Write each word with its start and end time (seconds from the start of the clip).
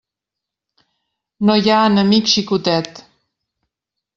No 1.49 1.57
hi 1.65 1.73
ha 1.75 1.83
enemic 1.91 2.33
xicotet. 2.33 3.05